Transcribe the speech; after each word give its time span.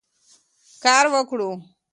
کار 0.83 1.05
وکړو. 1.13 1.49